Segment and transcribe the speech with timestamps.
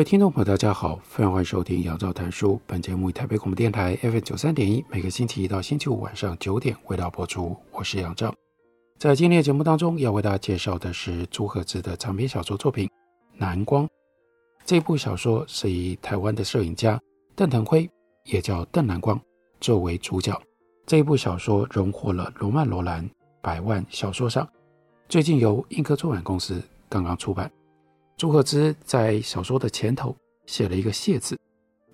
[0.00, 2.58] 位听众朋友，大家好，非常欢迎收听杨照谈书。
[2.66, 7.54] 本节目以台北广播电台 FM 九三点一，每个星期一到星期五晚上九点为大家播出。
[7.70, 8.34] 我是杨照。
[8.98, 12.86] 在今天的节目当中，要为大家介绍的是朱赫兹的长篇小说作品
[13.36, 13.84] 《蓝光》。
[14.64, 16.98] 这部小说是以台湾的摄影家
[17.36, 17.86] 邓腾辉，
[18.24, 19.20] 也叫邓蓝光，
[19.60, 20.34] 作为主角。
[20.86, 23.06] 这一部小说荣获了罗曼·罗兰
[23.42, 24.48] 百万小说赏，
[25.10, 27.52] 最近由印刻出版公司刚刚出版。
[28.20, 31.40] 朱赫兹在小说的前头写了一个“谢”字，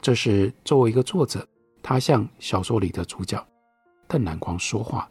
[0.01, 1.47] 这是作为一个作者，
[1.81, 3.41] 他向小说里的主角
[4.09, 5.09] 邓南光说话。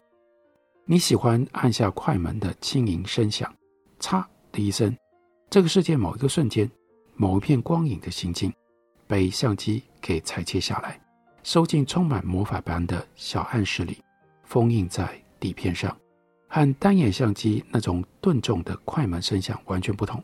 [0.84, 3.50] 你喜欢按下快门的轻盈声响，
[3.98, 4.94] 嚓的一声，
[5.50, 6.70] 这个世界某一个瞬间，
[7.16, 8.52] 某一片光影的行进，
[9.08, 11.00] 被相机给裁切下来，
[11.44, 14.04] 收进充满魔法般的小暗室里，
[14.44, 15.98] 封印在底片上，
[16.50, 20.22] 和单眼相机那种顿重的快门声响完全不同。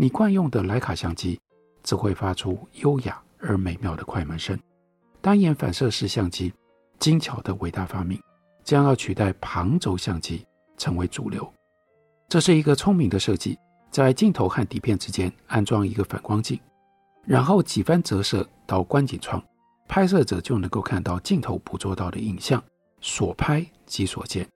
[0.00, 1.40] 你惯用的徕卡相机
[1.82, 4.56] 只会发出优雅而美妙的快门声，
[5.20, 6.52] 单眼反射式相机
[7.00, 8.16] 精巧的伟大发明
[8.62, 11.52] 将要取代旁轴相机成为主流。
[12.28, 13.58] 这是一个聪明的设计，
[13.90, 16.60] 在镜头和底片之间安装一个反光镜，
[17.24, 19.42] 然后几番折射到观景窗，
[19.88, 22.62] 拍摄者就能够看到镜头捕捉到的影像，
[23.00, 24.46] 所拍即所见。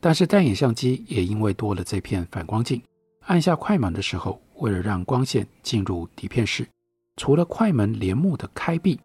[0.00, 2.82] 但是单眼相机也因为多了这片反光镜，
[3.26, 4.42] 按下快门的时候。
[4.60, 6.66] 为了让光线进入底片室，
[7.16, 8.98] 除了快门帘幕的开闭，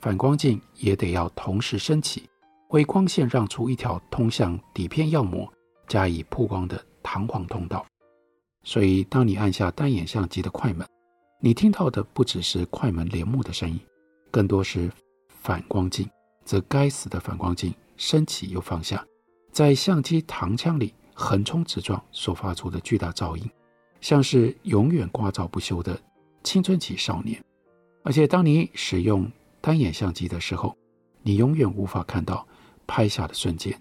[0.00, 2.28] 反光镜也得要同时升起，
[2.70, 5.52] 为光线让出一条通向底片药膜
[5.86, 7.84] 加以曝光的弹簧通道。
[8.62, 10.86] 所以，当你按下单眼相机的快门，
[11.40, 13.80] 你听到的不只是快门帘幕的声音，
[14.30, 14.90] 更多是
[15.28, 16.08] 反光镜。
[16.44, 19.04] 这该死的反光镜升起又放下，
[19.52, 23.50] 在相机膛腔里横冲直撞所发出的巨大噪音。
[24.00, 26.00] 像是永远聒噪不休的
[26.42, 27.42] 青春期少年，
[28.02, 29.30] 而且当你使用
[29.60, 30.74] 单眼相机的时候，
[31.22, 32.46] 你永远无法看到
[32.86, 33.78] 拍下的瞬间。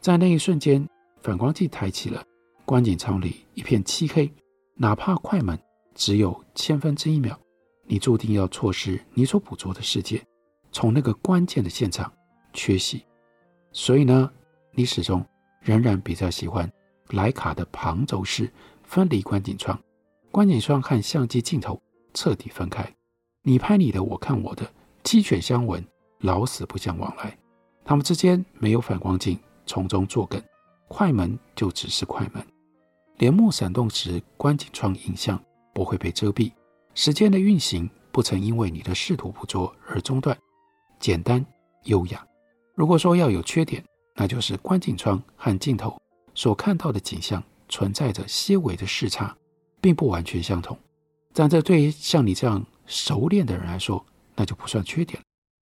[0.00, 0.86] 在那一瞬间，
[1.22, 2.24] 反光镜抬起了，
[2.64, 4.32] 观景舱里一片漆黑，
[4.74, 5.58] 哪怕快门
[5.94, 7.38] 只有千分之一秒，
[7.86, 10.20] 你注定要错失你所捕捉的世界，
[10.72, 12.12] 从那个关键的现场
[12.52, 13.04] 缺席。
[13.72, 14.28] 所以呢，
[14.72, 15.24] 你始终
[15.60, 16.68] 仍然比较喜欢
[17.10, 18.50] 徠卡的旁轴式。
[18.90, 19.80] 分离观景窗，
[20.32, 21.80] 观景窗和相机镜头
[22.12, 22.92] 彻底分开，
[23.44, 24.68] 你拍你的，我看我的，
[25.04, 25.80] 鸡犬相闻，
[26.18, 27.38] 老死不相往来。
[27.84, 30.42] 他们之间没有反光镜从中作梗，
[30.88, 32.44] 快门就只是快门。
[33.18, 35.40] 帘幕闪动时，观景窗影像
[35.72, 36.50] 不会被遮蔽，
[36.92, 40.36] 时间的运行不曾因为你的试图捕捉而中断，
[40.98, 41.46] 简单
[41.84, 42.26] 优雅。
[42.74, 43.84] 如果说要有缺点，
[44.16, 45.96] 那就是观景窗和镜头
[46.34, 47.40] 所看到的景象。
[47.70, 49.34] 存在着些微的视差，
[49.80, 50.78] 并不完全相同。
[51.32, 54.04] 但这对于像你这样熟练的人来说，
[54.36, 55.18] 那就不算缺点。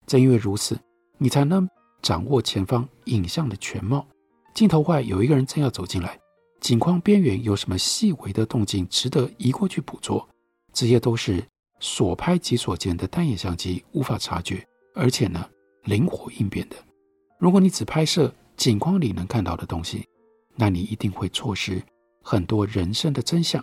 [0.06, 0.78] 正因为如此，
[1.18, 1.68] 你才能
[2.00, 4.06] 掌握前方影像的全貌。
[4.54, 6.18] 镜头外有一个人正要走进来，
[6.60, 10.26] 景框边缘有什么细微的动静值得移过去捕捉，
[10.72, 11.44] 这些都是
[11.80, 14.64] 所拍即所见的单眼相机无法察觉，
[14.94, 15.48] 而且呢，
[15.84, 16.76] 灵活应变的。
[17.38, 20.06] 如果你只拍摄景框里能看到的东西，
[20.56, 21.82] 那你一定会错失
[22.22, 23.62] 很多人生的真相，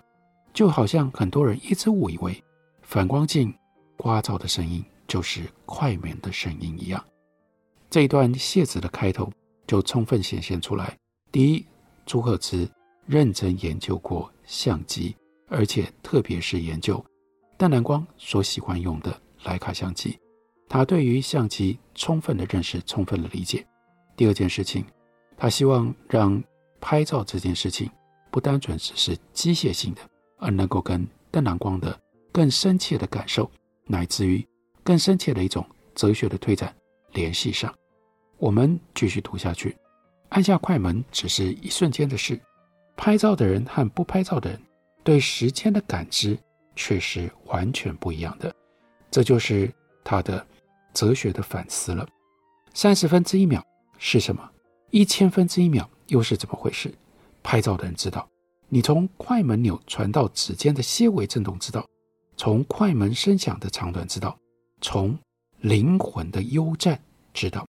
[0.54, 2.42] 就好像很多人一直误以为
[2.82, 3.54] 反光镜
[3.98, 7.04] 刮噪的声音就是快门的声音一样。
[7.90, 9.32] 这一段谢字的开头
[9.68, 10.98] 就充分显现出来：
[11.32, 11.66] 第一，
[12.06, 12.70] 朱赫兹
[13.06, 15.16] 认真研究过相机，
[15.48, 17.04] 而且特别是研究
[17.58, 20.18] 淡蓝光所喜欢用的徠卡相机，
[20.70, 23.66] 他对于相机充分的认识，充分的理解。
[24.16, 24.86] 第二件事情，
[25.38, 26.42] 他希望让
[26.84, 27.90] 拍照这件事情
[28.30, 30.02] 不单纯只是机械性的，
[30.38, 31.98] 而能够跟邓蓝光的
[32.30, 33.50] 更深切的感受，
[33.86, 34.46] 乃至于
[34.84, 35.66] 更深切的一种
[35.96, 36.76] 哲学的推展
[37.14, 37.74] 联系上。
[38.38, 39.74] 我们继续读下去，
[40.28, 42.38] 按下快门只是一瞬间的事，
[42.98, 44.62] 拍照的人和不拍照的人
[45.06, 46.38] 对时间的感知
[46.76, 48.54] 却是完全不一样的。
[49.10, 50.46] 这就是他的
[50.94, 52.06] 哲学的反思了。
[52.74, 53.66] 三十分之一秒
[53.98, 54.52] 是什么？
[54.90, 55.90] 一千分之一秒。
[56.08, 56.94] 又是怎么回事？
[57.42, 58.28] 拍照的人知道，
[58.70, 61.86] 你从快门钮传到指尖的些微震动知道，
[62.38, 64.38] 从快门声响的长短知道，
[64.82, 65.18] 从
[65.60, 67.02] 灵魂的幽颤
[67.34, 67.66] 知道。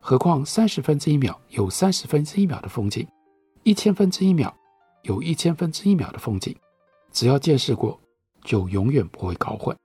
[0.00, 3.06] 何况三十分之一秒有三十分之一秒的风景，
[3.62, 4.54] 一千分之一秒
[5.02, 6.56] 有一千分之一秒的风景，
[7.12, 7.98] 只要见识过，
[8.44, 9.76] 就永远不会搞混。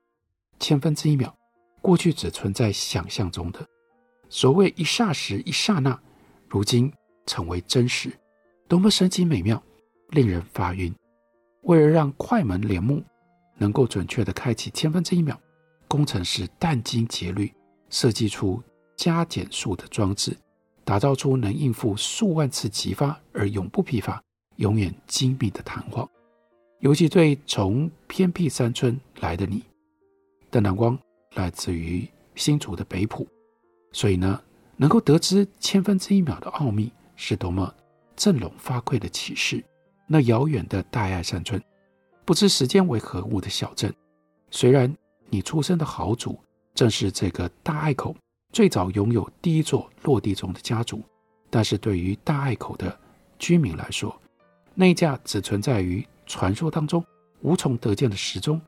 [0.59, 1.33] 千分之一秒，
[1.81, 3.65] 过去只存在想象中的，
[4.29, 5.99] 所谓一霎时一刹那，
[6.47, 6.93] 如今
[7.25, 8.11] 成为真实，
[8.67, 9.61] 多么神奇美妙，
[10.09, 10.93] 令人发晕。
[11.63, 13.03] 为了让快门帘幕
[13.57, 15.39] 能够准确地开启千分之一秒，
[15.87, 17.51] 工程师殚精竭虑
[17.89, 18.61] 设计出。
[18.95, 20.37] 加减速的装置，
[20.85, 24.23] 打造出能应付数万次急发而永不疲乏、
[24.57, 26.07] 永远精密的弹簧。
[26.79, 29.63] 尤其对从偏僻山村来的你，
[30.51, 30.97] 邓南光
[31.33, 33.27] 来自于新竹的北浦，
[33.91, 34.39] 所以呢，
[34.77, 37.73] 能够得知千分之一秒的奥秘，是多么
[38.15, 39.63] 振聋发聩的启示。
[40.07, 41.61] 那遥远的大爱山村，
[42.25, 43.93] 不知时间为何物的小镇，
[44.51, 44.93] 虽然
[45.29, 46.39] 你出生的豪族
[46.75, 48.15] 正是这个大爱口。
[48.51, 51.01] 最早拥有第一座落地钟的家族，
[51.49, 52.95] 但是对于大爱口的
[53.39, 54.15] 居民来说，
[54.75, 57.03] 那一架只存在于传说当中、
[57.41, 58.61] 无从得见的时钟，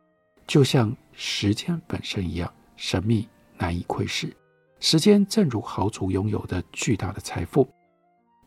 [0.48, 4.36] 就像时间本身一样神秘难以窥视。
[4.80, 7.70] 时间正如豪族拥有的巨大的财富，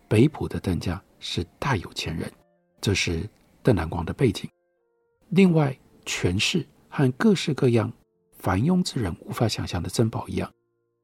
[0.08, 2.32] 北浦的邓家是大有钱人，
[2.80, 3.28] 这是
[3.62, 4.48] 邓南光的背景。
[5.28, 7.92] 另外，权势和各式各样
[8.38, 10.50] 凡庸之人无法想象的珍宝一样。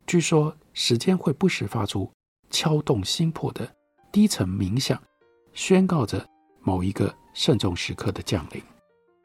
[0.06, 2.10] 据说时间会不时发出
[2.48, 3.70] 敲动心魄的
[4.10, 5.00] 低沉鸣响，
[5.52, 6.26] 宣告着
[6.60, 8.62] 某一个慎重时刻的降临。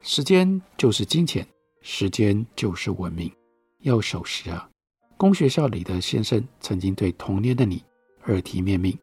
[0.02, 1.48] 时间就是金钱，
[1.82, 3.32] 时间就是文明，
[3.80, 4.70] 要守时啊！
[5.16, 7.84] 公学校里的先生曾经对童年的你
[8.26, 8.98] 耳提面命，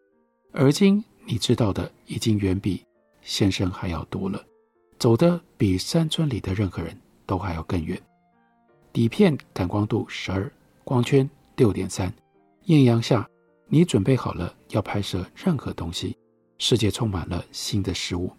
[0.58, 2.82] 而今你知道的已经远比
[3.20, 4.42] 先生还要多了，
[4.98, 8.00] 走的比山村里的任何人都还要更远。
[8.90, 10.50] 底片感光度十二，
[10.82, 11.28] 光圈。
[11.56, 12.12] 六点三，
[12.64, 13.26] 艳阳下，
[13.66, 16.14] 你准备好了要拍摄任何东西。
[16.58, 18.30] 世界充满了新的事物。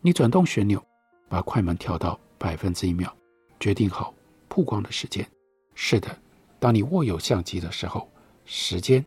[0.00, 0.84] 你转动旋钮，
[1.28, 3.12] 把快门调到百分之一秒，
[3.60, 4.12] 决定好
[4.48, 5.24] 曝光的时间。
[5.74, 6.16] 是的，
[6.58, 8.08] 当你握有相机的时候，
[8.44, 9.04] 时间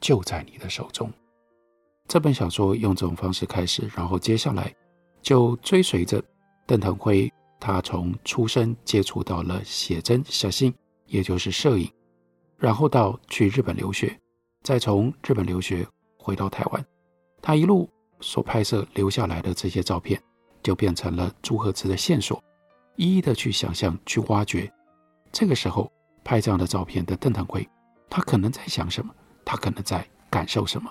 [0.00, 1.12] 就在你的手中。
[2.08, 4.74] 这本小说用这种方式开始，然后接下来
[5.20, 6.22] 就追随着
[6.66, 10.74] 邓腾辉，他从出生接触到了写真、写信，
[11.04, 11.90] 也就是摄影。
[12.56, 14.18] 然后到去日本留学，
[14.62, 16.84] 再从日本留学回到台湾，
[17.42, 17.88] 他一路
[18.20, 20.20] 所拍摄留下来的这些照片，
[20.62, 22.42] 就变成了朱赫慈的线索，
[22.96, 24.72] 一一的去想象、去挖掘。
[25.30, 25.92] 这个时候
[26.24, 27.68] 拍这样的照片的邓腾辉，
[28.08, 29.14] 他可能在想什么？
[29.44, 30.90] 他可能在感受什么？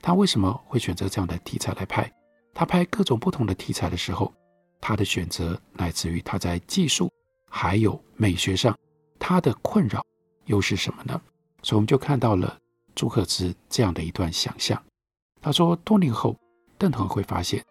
[0.00, 2.10] 他为什么会选择这样的题材来拍？
[2.54, 4.32] 他拍各种不同的题材的时候，
[4.80, 7.12] 他的选择来自于他在技术
[7.50, 8.76] 还有美学上
[9.18, 10.04] 他的困扰。
[10.44, 11.20] 又是什么呢？
[11.62, 12.56] 所以我们就看到了
[12.94, 14.80] 朱可之这样的一段想象。
[15.42, 16.36] 他说，多年后，
[16.78, 17.64] 邓腾会发现，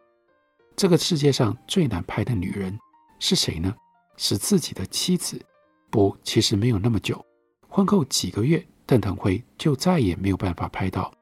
[0.76, 2.78] 这个世界上最难拍的女人
[3.20, 3.74] 是谁呢？
[4.18, 5.42] 是自己的妻子。
[5.90, 7.26] 不，其实没有那么久。
[7.70, 11.14] 婚后几个月，邓腾辉就再也没有办法拍到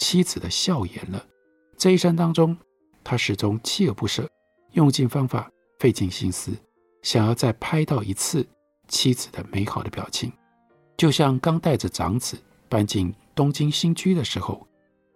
[0.00, 1.24] 妻子的笑颜了。
[1.76, 2.56] 这一生当中，
[3.04, 4.28] 他始终锲而不舍，
[4.72, 6.50] 用尽方法，费尽心思，
[7.02, 8.44] 想要再拍到一次
[8.88, 10.32] 妻子的美好的表情。
[10.96, 12.36] 就像刚带着长子
[12.68, 14.66] 搬进东京新居的时候，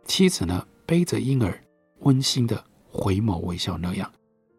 [0.04, 1.64] 妻子呢背着婴儿，
[2.00, 4.10] 温馨的回眸微笑那样。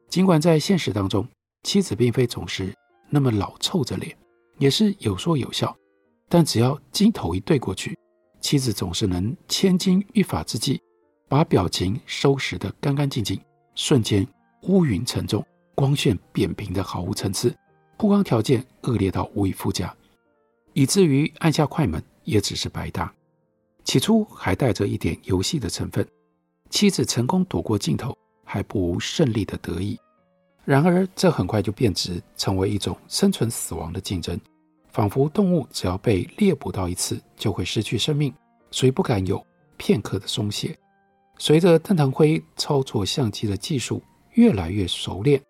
[0.10, 1.28] 尽管在现实当中，
[1.64, 2.74] 妻子并非总是
[3.10, 4.18] 那么老臭着脸，
[4.58, 5.76] 也是有说有笑，
[6.28, 7.98] 但只要镜头一对过去，
[8.46, 10.80] 妻子总是能千金一发之际，
[11.28, 13.42] 把表情收拾得干干净净，
[13.74, 14.24] 瞬间
[14.68, 17.52] 乌云沉重，光线扁平的毫无层次，
[17.98, 19.92] 曝光条件恶劣到无以复加。
[20.74, 23.12] 以至于按下快门也只是白搭，
[23.84, 26.08] 起初还带着一点游戏的成分。
[26.70, 29.98] 妻子成功躲过镜头，还不无胜利的得意。
[30.64, 34.40] 然而，这很快就变质，成为一种生存死亡的竞争，
[34.96, 38.34] 仿佛动物只要被猎捕到一次就会失去生命，
[38.72, 40.74] 所以不敢有片刻的松懈。
[41.38, 44.02] 随着邓腾辉操作相机的技术
[44.36, 45.42] 越来越熟练，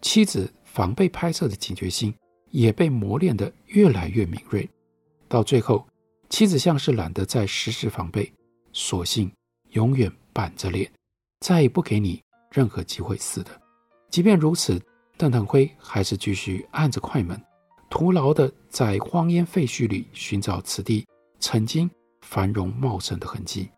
[0.00, 2.14] 妻子防备拍摄的警觉心。
[2.52, 4.68] 也被磨练得越来越敏锐，
[5.26, 5.86] 到最后，
[6.28, 8.30] 妻子像是懒得再时时防备，
[8.74, 9.32] 索性
[9.70, 10.86] 永远板着脸，
[11.40, 13.50] 再也不给你任何机会似的。
[14.10, 14.78] 即便如此，
[15.16, 17.42] 邓腾辉还是继续按着快门，
[17.92, 21.06] 徒劳地在荒烟废墟里寻找此地
[21.38, 21.90] 曾经
[22.22, 23.68] 繁荣茂盛的痕迹，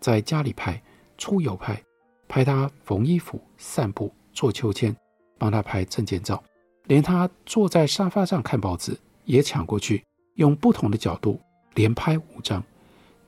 [0.00, 0.82] 在家里拍，
[1.16, 1.80] 出游拍，
[2.26, 4.92] 拍他缝衣服、散步、做秋千，
[5.38, 6.42] 帮他拍证件照，
[6.86, 10.04] 连他坐在沙发上看报纸也抢过去，
[10.34, 11.38] 用不同的角度
[11.76, 12.60] 连拍五张。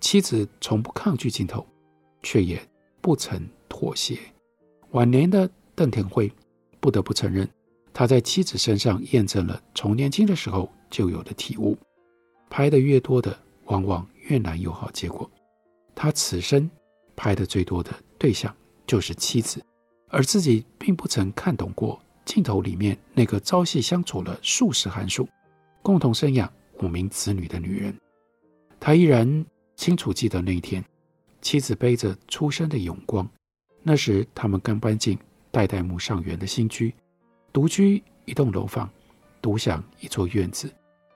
[0.01, 1.65] 妻子从不抗拒镜头，
[2.25, 2.61] 却也
[3.01, 4.19] 不曾妥协。
[4.91, 6.29] 晚年的邓腾辉
[6.81, 7.49] 不得不承认，
[7.95, 11.79] 他在妻子身上验证了从年轻的时候就有的体悟：
[12.51, 15.31] 拍得越多的，往往越难有好结果。
[15.95, 16.69] 他此生
[17.15, 18.53] 拍的最多的对象
[18.85, 19.65] 就是妻子，
[20.09, 25.29] 而自己并不曾看懂过镜头里面那个朝夕相处了数十寒暑、
[25.81, 27.97] 共同生养五名子女的女人。
[28.81, 29.47] 他依然
[29.77, 30.85] 清楚记得那一天，
[31.41, 33.29] 妻子背着初生的永光，
[33.85, 35.17] 那时他们刚搬进
[35.53, 36.93] 代代木上园的新居，
[37.55, 38.91] 独居一栋楼房，
[39.41, 40.69] 独享一座院子，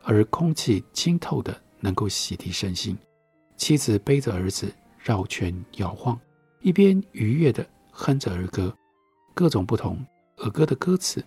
[0.04, 2.96] 而空气清透的能够洗涤身心。
[3.56, 6.16] 妻子背着儿子绕圈摇晃，
[6.60, 8.72] 一边愉悦地哼着儿歌，
[9.34, 9.98] 各种不同
[10.36, 11.20] 儿歌的歌词。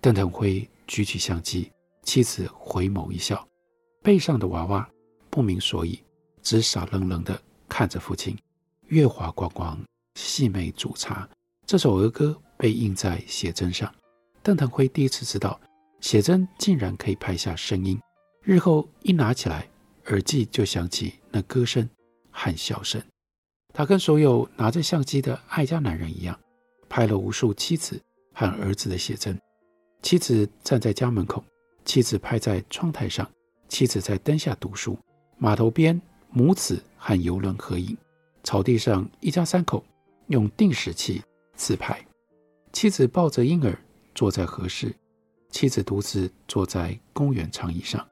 [0.00, 1.72] 邓腾辉举起相机，
[2.04, 3.44] 妻子回眸一笑，
[4.00, 4.88] 背上的娃娃
[5.28, 6.00] 不明所以，
[6.40, 7.36] 只傻愣愣地
[7.68, 8.38] 看着父亲。
[8.86, 9.76] 月华光光，
[10.14, 11.28] 细眉煮茶。
[11.66, 13.92] 这首儿歌被印在写真上。
[14.46, 15.60] 邓腾辉第一次知道，
[15.98, 18.00] 写真竟然可以拍下声音。
[18.44, 19.68] 日后一拿起来，
[20.04, 21.90] 耳际就响起那歌声
[22.30, 23.02] 和笑声。
[23.74, 26.38] 他跟所有拿着相机的爱家男人一样，
[26.88, 28.00] 拍了无数妻子
[28.34, 29.36] 和儿子的写真。
[30.00, 31.42] 妻子站在家门口，
[31.84, 33.28] 妻子拍在窗台上，
[33.68, 34.96] 妻子在灯下读书。
[35.38, 36.00] 码头边
[36.30, 37.96] 母子和游轮合影，
[38.44, 39.84] 草地上一家三口
[40.28, 41.20] 用定时器
[41.56, 42.00] 自拍。
[42.72, 43.76] 妻子抱着婴儿
[44.16, 44.96] 坐在和室，
[45.50, 48.04] 妻子独自坐在公园长椅上。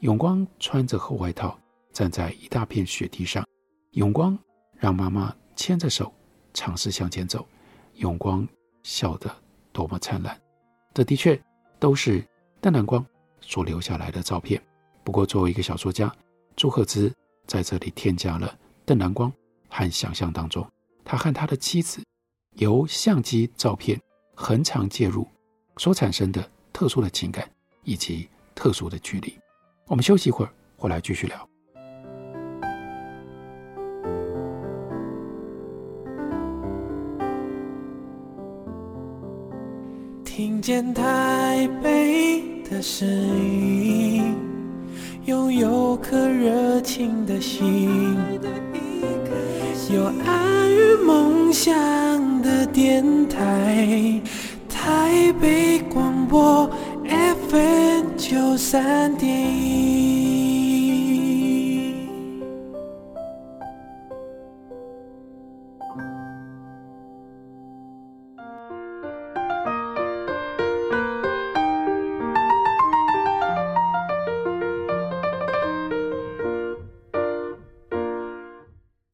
[0.00, 1.56] 永光穿着厚外套，
[1.92, 3.46] 站在一大片雪地上。
[3.92, 4.36] 永光
[4.74, 6.12] 让妈妈牵着手，
[6.52, 7.46] 尝试向前走。
[7.94, 8.46] 永光
[8.82, 9.32] 笑得
[9.72, 10.36] 多么灿烂。
[10.92, 11.40] 这的确
[11.78, 12.26] 都是
[12.60, 13.06] 邓南光
[13.40, 14.60] 所留下来的照片。
[15.04, 16.12] 不过，作为一个小说家，
[16.56, 17.14] 朱赫兹
[17.46, 19.32] 在这里添加了邓南光
[19.68, 20.68] 和想象当中
[21.04, 22.02] 他和他的妻子
[22.56, 24.00] 由相机照片
[24.34, 25.24] 横长介入
[25.76, 27.48] 所产生的特殊的情感
[27.84, 29.38] 以及特殊的距离。
[29.86, 31.48] 我们休息一会儿，回来继续聊。
[40.24, 44.34] 听见台北的声音，
[45.26, 48.16] 拥有颗热情的心，
[49.92, 54.22] 有爱与梦想的电台，
[55.22, 56.68] 台北广播。
[57.04, 60.11] FM 九三点一，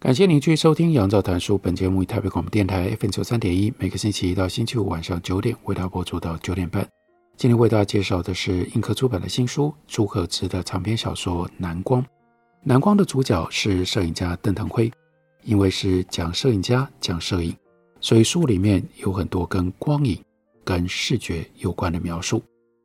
[0.09, 1.55] 感谢您继续收听《杨照谈书》。
[1.59, 6.89] 本节目以台北广播电台 FM 九三点一，每个星期一到星期五晚上九点为大家播出到九点半。
[7.37, 12.01] 今天为大家介绍的是映客出版的新书朱赫兹的长篇小说《南光》。
[12.63, 14.91] 《南光》的主角是摄影家邓腾辉，
[15.45, 17.55] 因为是讲摄影家讲摄影，
[18.01, 20.19] 所以书里面有很多跟光影、
[20.65, 22.43] 跟视觉有关的描述。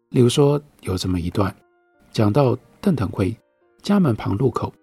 [0.10, 1.56] 例如说，有这么一段，
[2.12, 3.34] 讲到邓腾辉
[3.82, 4.74] 家门旁路口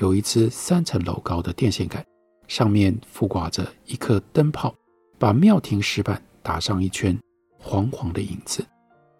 [0.00, 2.02] 有一支三层楼高的电线杆，
[2.48, 4.74] 上面附挂着一颗灯泡，
[5.18, 7.18] 把庙庭石板打上一圈
[7.58, 8.64] 黄黄的影子。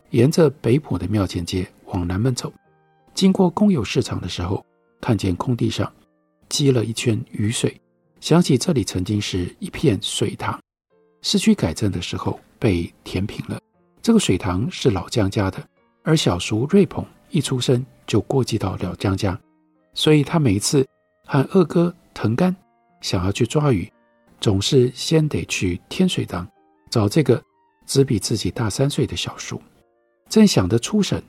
[0.08, 2.50] 沿着北浦的庙前街往南门走，
[3.14, 4.64] 经过公有市场的时候，
[5.02, 5.92] 看见空地上
[6.48, 7.78] 积了一圈雨水，
[8.18, 10.58] 想起这里曾经是一片水塘，
[11.20, 13.60] 市区改正的时候被填平了。
[14.00, 15.62] 这个水塘是老江家的，
[16.02, 19.38] 而小叔瑞鹏一出生就过继到老江家，
[19.94, 20.86] 所以他每一次
[21.26, 22.54] 和二哥腾干
[23.00, 23.90] 想要去抓鱼，
[24.40, 26.46] 总是先得去天水塘
[26.90, 27.42] 找这个
[27.86, 29.60] 只比自己大三岁的小叔。
[30.28, 31.22] 正想得出神，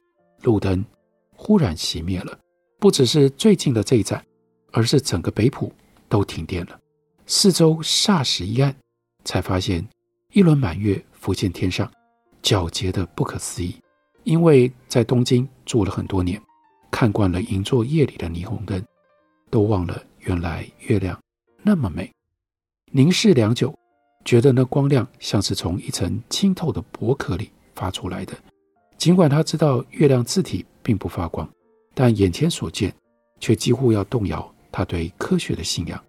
[0.43, 0.85] 路灯
[1.35, 2.37] 忽然熄灭了。
[2.79, 4.23] 不只是最近的这一盏，
[4.71, 5.71] 而是整个北浦
[6.09, 6.79] 都停电了。
[7.25, 8.75] 四周霎时一暗，
[9.23, 9.87] 才发现
[10.33, 11.91] 一轮满月浮现天上，
[12.41, 13.75] 皎洁得不可思议。
[14.23, 16.39] 因为在东京住了很多年，
[17.01, 18.79] 看惯了银座夜里的霓虹灯，
[19.49, 21.19] 都忘了原来月亮
[21.63, 22.07] 那么美。
[22.91, 23.73] 凝视良久，
[24.23, 28.35] 觉得那光亮像是从一层清透的薄壳里发出来的。
[28.99, 31.49] 尽管他知道月亮自体并不发光，
[31.95, 32.93] 但眼前所见
[33.39, 35.99] 却几乎要动摇他对科学的信仰。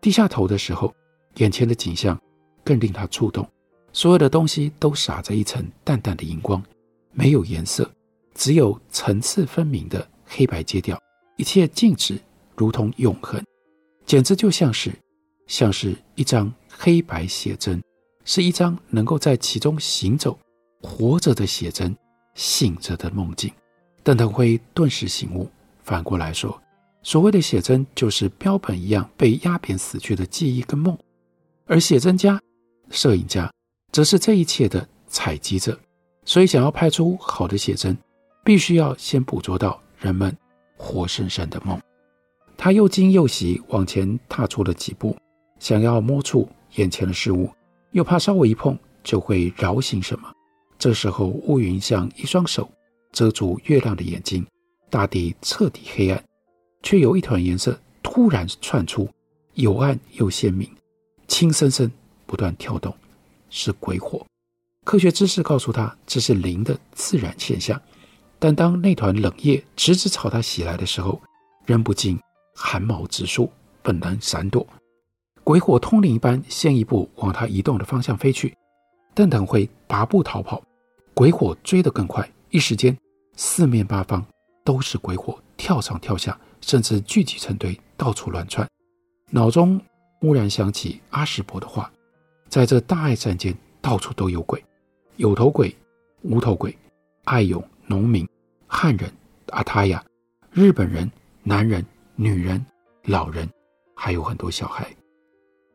[0.00, 0.94] 低下头的时候，
[1.38, 2.16] 眼前的景象
[2.62, 3.44] 更令他触动。
[3.92, 6.62] 所有的东西都洒着一层淡淡的荧光，
[7.10, 7.90] 没有颜色，
[8.36, 11.00] 只有层次分明的黑白阶调，
[11.36, 12.18] 一切静止，
[12.54, 13.42] 如同永恒，
[14.04, 14.92] 简直就像是，
[15.46, 17.82] 像是一张黑白写真，
[18.24, 20.38] 是一张能够在其中行走、
[20.82, 21.96] 活着的写真，
[22.34, 23.50] 醒着的梦境。
[24.02, 25.48] 邓腾辉顿时醒悟，
[25.82, 26.60] 反过来说，
[27.02, 30.96] 所谓的写真，就是标本一样被压扁死去的记忆跟梦，
[31.66, 32.40] 而写真家、
[32.90, 33.52] 摄影家，
[33.92, 35.78] 则是这一切的采集者。
[36.24, 37.96] 所以，想要拍出好的写真，
[38.44, 40.36] 必须要先捕捉到人们
[40.76, 41.80] 活生生的梦。
[42.56, 45.16] 他又惊又喜，往前踏出了几步，
[45.58, 47.48] 想要摸触眼前的事物，
[47.92, 50.32] 又怕稍微一碰就会扰醒什么。
[50.78, 52.70] 这时候，乌云像一双手
[53.12, 54.46] 遮住月亮的眼睛，
[54.90, 56.24] 大地彻底黑暗，
[56.82, 59.08] 却有一团颜色突然窜出，
[59.54, 60.68] 有暗又鲜明，
[61.26, 61.90] 轻森森
[62.26, 62.94] 不断跳动，
[63.50, 64.24] 是鬼火。
[64.84, 67.80] 科学知识告诉他，这是灵的自然现象。
[68.38, 71.20] 但当那团冷液直直朝他袭来的时候，
[71.66, 72.18] 仍不禁
[72.54, 73.50] 寒毛直竖，
[73.82, 74.66] 本能闪躲。
[75.42, 78.56] 鬼火通灵一般，先一步往他移动的方向飞去。
[79.14, 80.62] 邓腾辉拔步逃跑，
[81.14, 82.30] 鬼火追得更快。
[82.50, 82.96] 一时间，
[83.34, 84.24] 四面八方
[84.64, 88.68] 都是鬼火，跳上跳下，甚至聚集成堆，到处乱窜。
[89.30, 89.80] 脑中
[90.20, 91.90] 忽然想起阿什伯的话：
[92.48, 94.64] 在这大爱战间，到处都有鬼，
[95.16, 95.74] 有头鬼、
[96.22, 96.76] 无头鬼、
[97.24, 98.28] 爱勇、农民、
[98.66, 99.10] 汉人、
[99.48, 100.04] 阿塔亚、
[100.52, 101.10] 日本人、
[101.42, 101.84] 男人、
[102.16, 102.64] 女人、
[103.04, 103.48] 老人，
[103.94, 104.86] 还有很多小孩。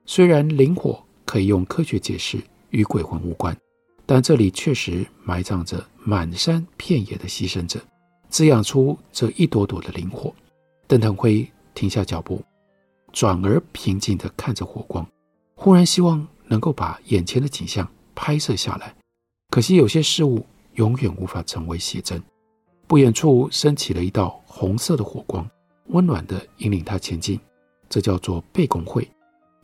[0.06, 2.40] 虽然灵火可以用科学解释，
[2.70, 3.56] 与鬼魂无关。
[4.06, 7.80] 但这里确实埋葬着满山遍野的牺牲者，
[8.30, 10.32] 滋养出这一朵朵的灵火。
[10.88, 12.44] 邓腾辉停下脚步，
[13.14, 15.08] 转而平静地看着火光，
[15.56, 18.94] 忽然希望能够把眼前的景象拍摄下来。
[19.50, 22.22] 可惜有些事物永远无法成为写真。
[22.88, 25.50] 不远处升起了一道红色的火光，
[25.88, 27.40] 温暖地引领他前进。
[27.90, 29.10] 这叫做背公会，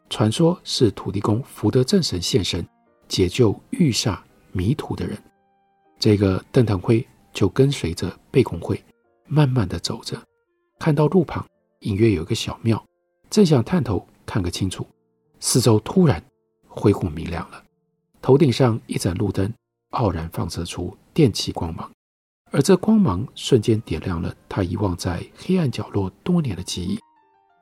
[0.09, 2.67] 传说是土地公福德正神现身，
[3.07, 4.19] 解救遇煞。
[4.51, 5.15] 迷途的人，
[5.99, 8.83] 这个邓腾辉就跟随着背公会，
[9.27, 10.19] 慢慢地走着，
[10.79, 11.45] 看到路旁
[11.81, 12.83] 隐约有一个小庙，
[13.29, 14.83] 正想探头看个清楚，
[15.39, 16.19] 四周突然
[16.67, 17.63] 恢复明亮了，
[18.23, 19.53] 头顶上一盏路灯
[19.89, 21.91] 傲然放射出电气光芒，
[22.51, 26.99] 而这光芒瞬间点亮了他遗忘在黑暗角落多年的记忆。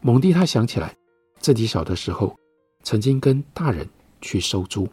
[0.01, 0.95] 猛地他想起来，
[1.39, 2.35] 自己小的时候
[2.83, 3.87] 曾经跟大人
[4.21, 4.87] 去收租。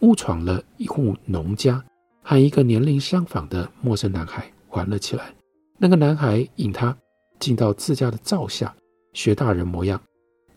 [0.00, 1.84] 误闯了一户农家，
[2.22, 5.30] 和一个年龄相仿的陌生男孩玩了起来。
[5.76, 6.96] 那个男孩引他
[7.38, 8.74] 进到自家的灶下，
[9.12, 10.00] 学大人模样，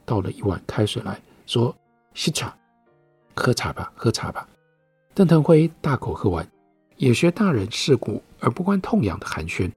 [0.05, 1.75] 倒了一碗开水来说
[2.15, 2.57] ：“吸茶，
[3.35, 4.47] 喝茶吧，喝茶吧。”
[5.15, 6.47] 邓腾辉大口喝完，
[6.97, 9.71] 也学大人世故而不关痛痒的寒暄。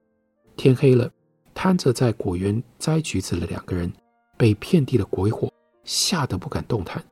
[0.55, 1.11] 天黑了，
[1.53, 3.91] 摊着在果园摘橘子的两个人，
[4.35, 5.47] 被遍地的鬼火
[5.83, 7.03] 吓得不敢动弹。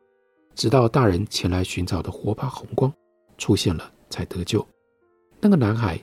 [0.56, 2.92] 直到大人前来寻找的火把红光
[3.38, 4.66] 出现了，才得救。
[5.40, 6.00] 那个男孩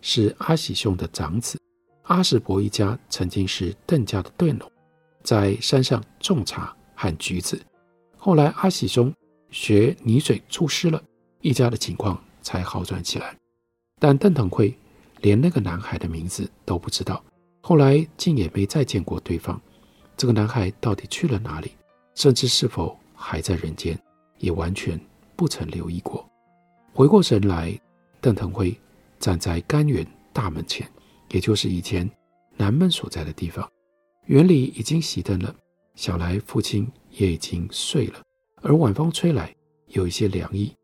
[0.00, 1.60] 是阿喜兄的长子，
[2.04, 4.70] 阿什伯一家曾经是邓家的佃农，
[5.22, 7.60] 在山上种茶和橘子。
[8.16, 9.12] 后来阿喜兄
[9.50, 11.02] 学泥水出师了，
[11.46, 13.36] 一家的情况才好转起来。
[14.00, 14.74] 但邓腾辉
[15.20, 17.24] 连那个男孩的名字都不知道，
[17.60, 19.60] 后来竟也没再见过对方。
[20.16, 21.70] 这个男孩到底去了哪里？
[22.16, 22.98] 甚至是否？
[23.18, 23.98] 还在人间，
[24.38, 25.00] 也完全
[25.36, 26.28] 不曾留意过。
[26.92, 27.78] 回过神来，
[28.20, 28.78] 邓腾辉
[29.18, 30.86] 站在甘园大门前，
[31.30, 32.08] 也就是以前
[32.56, 33.66] 南门所在的地方。
[34.26, 35.54] 园里已经熄灯了，
[35.94, 38.20] 想来父亲也已经睡了。
[38.60, 39.54] 而晚风吹来，
[39.86, 40.74] 有一些凉意。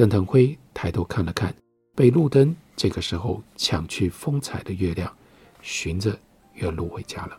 [0.00, 1.54] 邓腾辉抬头看了看，
[1.94, 5.14] 被路灯这个时候抢去风采的月亮，
[5.60, 6.18] 循着
[6.54, 7.38] 原路回家了。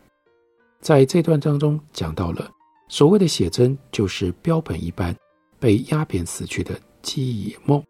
[0.79, 2.47] 在这段当中讲到了。
[2.87, 5.15] 所谓的写真，就是标本一般
[5.59, 7.83] 被压扁死去的记忆梦，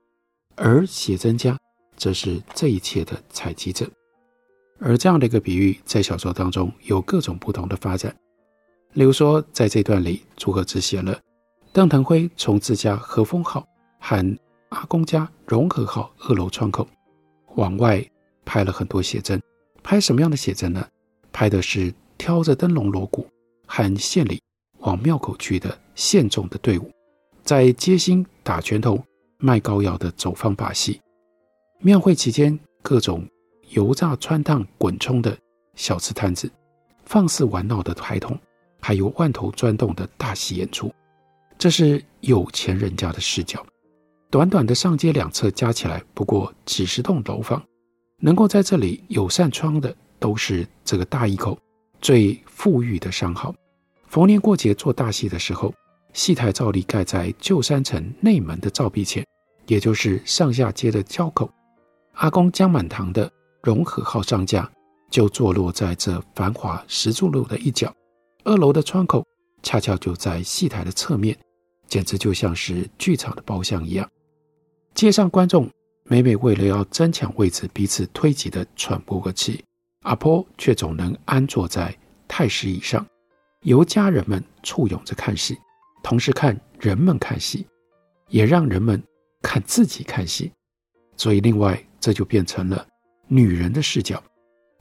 [0.55, 1.59] 而写真家
[1.97, 3.85] 则是这一切的采集者。
[4.79, 8.15] 而这样的一个比喻，在小说当中有各种不同的发展。
[8.93, 11.19] 例如说，在这段里，朱可之写了
[11.73, 13.67] 邓腾辉从自家和风号
[13.99, 14.37] 和
[14.71, 16.87] 阿公家融合号二楼窗口
[17.55, 18.03] 往外
[18.45, 19.41] 拍了很多写真。
[19.83, 20.87] 拍什么样的写真呢？
[21.31, 23.27] 拍的是挑着灯笼锣鼓
[23.65, 24.41] 和县里。
[24.79, 26.89] 往庙口去的县众的队伍，
[27.43, 28.99] 在街心打拳头、
[29.37, 30.99] 卖膏药的走方把戏；
[31.81, 33.23] 庙会期间，各种
[33.69, 35.37] 油炸、汆烫、滚冲的
[35.75, 36.51] 小吃摊子，
[37.05, 38.35] 放肆玩闹的孩童，
[38.79, 40.91] 还有万头钻动的大戏演出。
[41.59, 43.63] 这是有钱人家的视角。
[44.31, 47.61] 短短的上街两侧加起来不过几十栋楼房，
[48.21, 51.59] 能够在这里有扇窗的，都是这个大一口
[51.99, 53.53] 最富裕的商号。
[54.07, 55.73] 逢年过节做大戏的时候，
[56.13, 59.27] 戏台照例盖在旧山城内门的照壁前，
[59.67, 61.51] 也就是上下街的交口。
[62.13, 63.29] 阿公江满堂的
[63.61, 64.69] 荣和号上架，
[65.09, 67.93] 就坐落在这繁华石柱路的一角，
[68.45, 69.27] 二楼的窗口
[69.61, 71.37] 恰巧就在戏台的侧面，
[71.89, 74.09] 简直就像是剧场的包厢一样。
[74.93, 75.69] 街上观众
[76.03, 79.63] 每每为了要争抢位置，彼此推挤得喘不过气。
[80.01, 81.95] 阿婆却总能安坐在
[82.27, 83.05] 太师椅上，
[83.61, 85.57] 由家人们簇拥着看戏，
[86.03, 87.65] 同时看人们看戏，
[88.29, 89.01] 也让人们
[89.41, 90.51] 看自己看戏。
[91.15, 92.85] 所以，另外这就变成了
[93.27, 94.21] 女人的视角。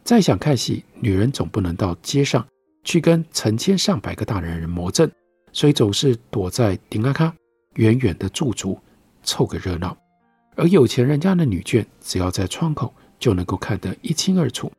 [0.03, 2.47] 再想看戏，女人总不能到街上
[2.83, 5.11] 去跟成千上百个大男人魔阵，
[5.53, 7.35] 所以总是躲在顶阿卡
[7.75, 8.79] 远远的驻足。
[9.23, 9.97] 凑个热闹，
[10.57, 14.71] 而有钱人家的女眷，只要在窗口就能够看得一清二楚。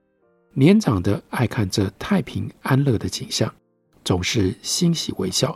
[0.53, 3.53] 年长的爱看这太平安乐的景象，
[4.03, 5.55] 总是欣喜微笑；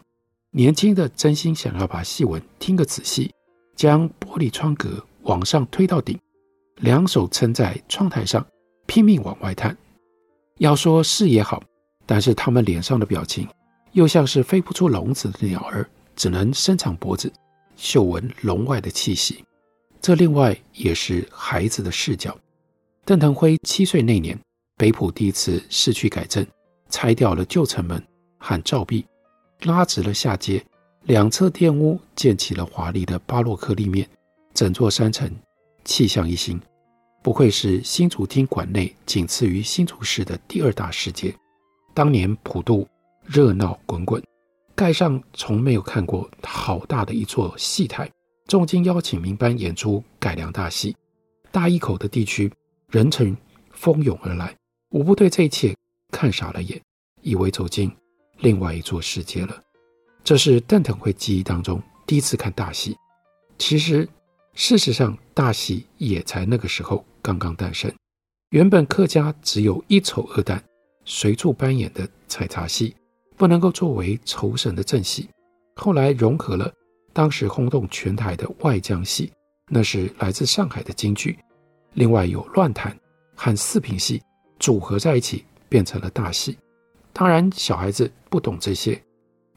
[0.52, 3.34] 年轻的真心想要把戏文听个仔细，
[3.76, 6.18] 将玻璃窗格往上推到顶，
[6.78, 8.46] 两手撑在窗台上，
[8.86, 9.76] 拼命往外探。
[10.60, 11.62] 要说视野好，
[12.06, 13.46] 但是他们脸上的表情，
[13.92, 17.30] 又像是飞不出笼子的鸟儿，只能伸长脖子。
[17.76, 19.44] 嗅闻笼外的气息，
[20.02, 22.38] 这另外也是孩子的视角。
[23.06, 24.40] 邓腾辉七岁那年，
[24.78, 26.46] 北浦第一次市区改正，
[26.90, 28.02] 拆掉了旧城门
[28.38, 29.06] 和照壁，
[29.62, 30.64] 拉直了下街，
[31.04, 34.08] 两侧店屋建起了华丽的巴洛克立面，
[34.54, 35.30] 整座山城
[35.84, 36.60] 气象一新，
[37.22, 41.36] 不愧是新竹厅馆内仅次于新竹市的第二大市街。
[41.94, 42.88] 当年普渡
[43.24, 44.22] 热闹滚滚。
[44.76, 48.12] 盖上从没有看过好大的一座戏台，
[48.48, 50.96] 重金邀请民班演出改良大戏，
[51.50, 52.52] 大一口的地区
[52.90, 53.36] 人城
[53.72, 54.54] 蜂拥而来，
[54.90, 55.74] 无不对这一切
[56.12, 56.82] 看傻了眼，
[57.22, 57.90] 以为走进
[58.40, 59.58] 另外一座世界了。
[60.26, 62.98] 这是邓腾辉记忆当中第一次看大戏。
[63.58, 64.08] 其实，
[64.56, 67.90] 事实上，大戏也才那个时候刚刚诞生。
[68.50, 70.60] 原本客家只有一丑二旦，
[71.06, 72.94] 随处扮演的采茶戏。
[73.38, 75.30] 不能够作为酬神的正戏，
[75.76, 76.72] 后来融合了
[77.14, 79.32] 当时轰动全台的外江戏，
[79.70, 81.38] 那是来自上海的京剧，
[81.94, 82.98] 另外有乱弹
[83.36, 84.22] 和四平戏
[84.60, 86.58] 组合在一起，变成了大戏。
[87.12, 89.02] 当然，小孩子不懂这些，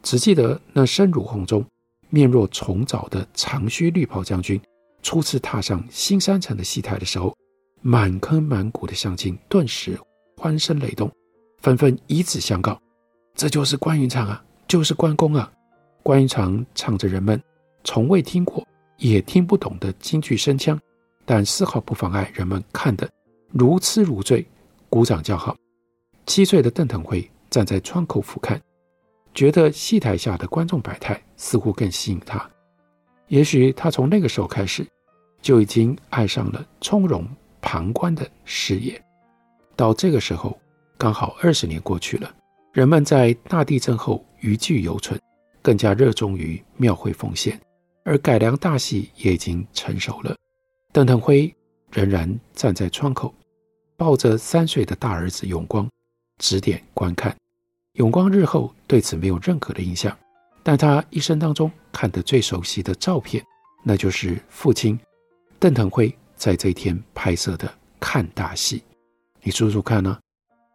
[0.01, 1.65] 只记得那声如洪钟、
[2.09, 4.59] 面若重枣的长须绿袍将军，
[5.01, 7.35] 初次踏上新山城的戏台的时候，
[7.81, 9.97] 满坑满谷的乡亲顿时
[10.37, 11.09] 欢声雷动，
[11.61, 12.79] 纷纷以指相告。
[13.39, 15.49] 这就是关云长啊，就是关公啊！
[16.03, 17.41] 关云长唱着人们
[17.85, 20.77] 从未听过也听不懂的京剧声腔，
[21.23, 23.09] 但丝毫不妨碍人们看得
[23.47, 24.45] 如痴如醉，
[24.89, 25.55] 鼓掌叫好。
[26.25, 28.59] 七岁的邓腾辉站在窗口俯瞰，
[29.33, 32.45] 觉得戏台下的观众百态似乎更吸引他。
[33.29, 34.85] 也许他从那个时候开始
[35.41, 37.25] 就已经爱上了从容
[37.61, 39.01] 旁观的视野。
[39.77, 40.59] 到这个时候，
[40.97, 42.29] 刚好二十年过去了。
[42.71, 45.19] 人们在大地震后余悸犹存，
[45.61, 47.59] 更加热衷于庙会奉献，
[48.03, 50.35] 而改良大戏也已经成熟了。
[50.93, 51.51] 邓腾辉
[51.91, 53.33] 仍然站在窗口，
[53.97, 55.89] 抱着三岁的大儿子永光，
[56.37, 57.35] 指点观看。
[57.93, 60.15] 永光日后对此没有任何的印象，
[60.61, 63.43] 但他一生当中看得最熟悉的照片，
[63.83, 64.97] 那就是父亲
[65.57, 68.83] 邓腾辉在这一天拍摄的看大戏。
[69.41, 70.19] 你数数看呢、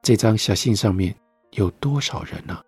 [0.02, 1.14] 这张小信上面。
[1.54, 2.60] 有多少人呢、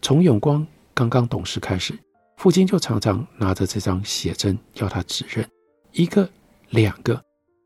[0.00, 1.96] 从永光刚刚懂事开始，
[2.36, 5.48] 父亲就常常拿着这张写真要他指认，
[5.92, 6.28] 一个、
[6.70, 7.20] 两个、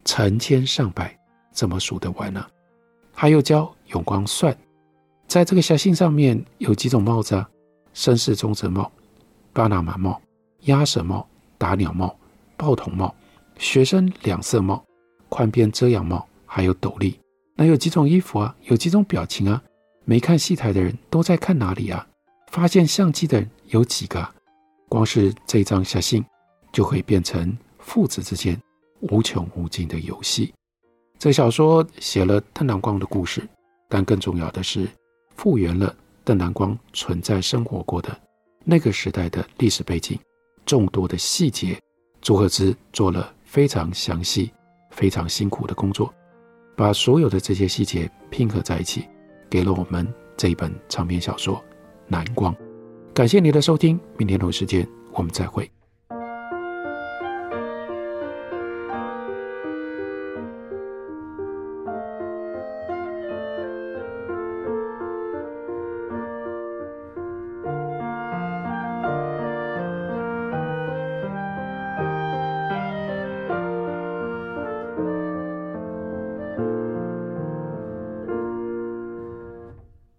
[0.04, 1.16] 成千上百，
[1.52, 2.44] 怎么数得完呢、
[3.12, 4.56] 他又教永光算，
[5.26, 7.48] 在这个小信上面有几种帽子啊？
[7.94, 8.90] 绅士中则帽、
[9.52, 10.20] 巴拿马帽、
[10.60, 12.18] 鸭舌帽、打鸟帽、
[12.56, 13.14] 报童帽、
[13.58, 14.82] 学生两色帽、
[15.28, 17.18] 宽边遮阳帽，还有斗笠。
[17.54, 18.56] 那有几种衣服啊？
[18.62, 19.62] 有几种表情啊？
[20.04, 22.06] 没看戏台的人都在看哪里啊？
[22.50, 24.28] 发现相机的人有几个？
[24.88, 26.24] 光是这张小信，
[26.72, 28.60] 就会变成父子之间
[29.00, 30.52] 无穷无尽的游戏。
[31.18, 33.48] 这小说写了邓南光的故事，
[33.88, 34.88] 但更重要的是
[35.36, 38.14] 复原了邓南光存在生活过的
[38.64, 40.18] 那个时代的历史背景，
[40.66, 41.80] 众多的细节
[42.20, 44.52] 组合之做了非常详细、
[44.90, 46.12] 非常辛苦的工作，
[46.76, 49.08] 把所有的这些细节拼合在一起。
[49.52, 51.56] 给了我们这一本长篇小说
[52.08, 52.54] 《蓝光》，
[53.12, 55.70] 感谢你的收听，明天同一时间我们再会。